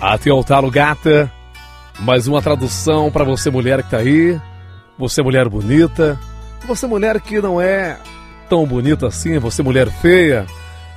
[0.00, 1.30] Até o talo gata.
[1.98, 4.40] Mais uma tradução para você mulher que tá aí.
[4.98, 6.18] Você mulher bonita.
[6.66, 7.98] Você mulher que não é
[8.48, 10.46] tão bonita assim, você mulher feia.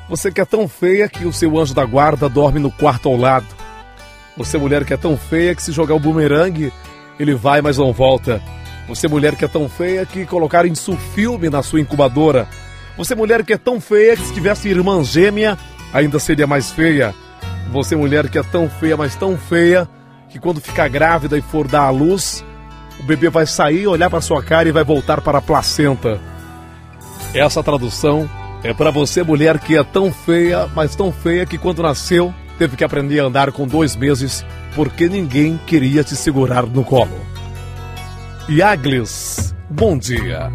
[0.07, 3.17] Você que é tão feia que o seu anjo da guarda dorme no quarto ao
[3.17, 3.45] lado.
[4.37, 6.71] Você mulher que é tão feia que se jogar o bumerangue,
[7.19, 8.41] ele vai, mas não volta.
[8.87, 10.75] Você mulher que é tão feia que colocar em
[11.13, 12.47] filme na sua incubadora.
[12.97, 15.57] Você mulher que é tão feia que se tivesse irmã gêmea,
[15.93, 17.13] ainda seria mais feia.
[17.73, 19.89] Você mulher que é tão feia, mas tão feia,
[20.29, 22.45] que quando ficar grávida e for dar à luz,
[22.99, 26.21] o bebê vai sair, olhar para sua cara e vai voltar para a placenta.
[27.33, 28.29] Essa tradução
[28.63, 32.77] é para você mulher que é tão feia, mas tão feia que quando nasceu teve
[32.77, 37.19] que aprender a andar com dois meses porque ninguém queria te segurar no colo.
[38.47, 40.51] Yagles, bom dia.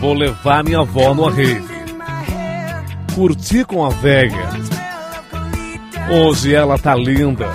[0.00, 1.62] Vou levar minha avó no rave.
[3.14, 4.77] Curti com a velha.
[6.10, 7.46] Hoje ela tá linda.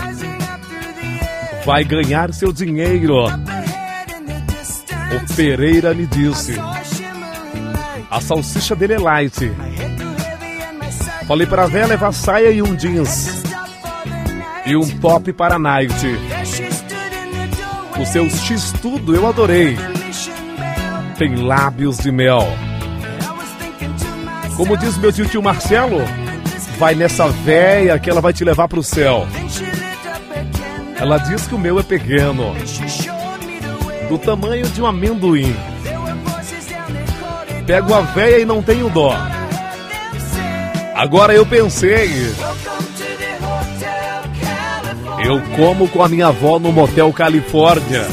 [1.66, 3.26] Vai ganhar seu dinheiro.
[3.26, 6.56] O Pereira me disse.
[8.12, 9.52] A salsicha dele é light.
[11.28, 13.44] Falei pra véia levar saia e um jeans.
[14.66, 16.06] E um top para night.
[18.00, 19.76] O seu x-tudo eu adorei.
[21.18, 22.46] Tem lábios de mel.
[24.56, 26.02] Como diz meu tio, tio Marcelo,
[26.78, 29.28] vai nessa véia que ela vai te levar pro céu.
[31.00, 32.56] Ela diz que o meu é pequeno,
[34.10, 35.56] do tamanho de um amendoim.
[37.66, 39.16] Pego a véia e não tenho dó.
[40.96, 42.10] Agora eu pensei.
[45.26, 48.06] Eu como com a minha avó no Motel Califórnia.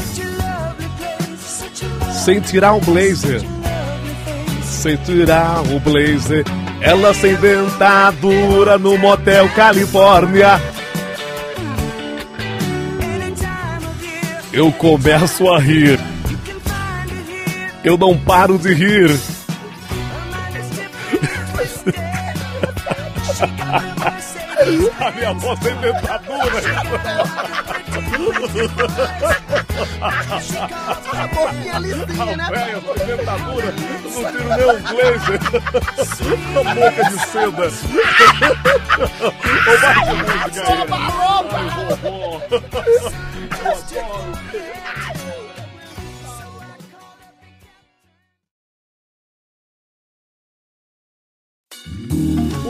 [2.23, 3.41] Sem tirar o blazer.
[4.63, 6.45] Sem tirar o blazer.
[6.81, 10.59] Ela sem dentadura no Motel Califórnia.
[14.51, 15.99] Eu começo a rir.
[17.83, 19.11] Eu não paro de rir.
[24.99, 26.61] A minha avó tem dentadura.
[30.01, 32.47] A boquinha lisinha, né?
[32.49, 32.71] Velho.
[32.71, 35.39] Eu não tiro nem um blazer.
[36.57, 37.67] A boca de seda.
[40.71, 41.51] Ô, bate música aí.
[41.51, 42.41] Ai, vovó.
[43.61, 44.31] Eu adoro.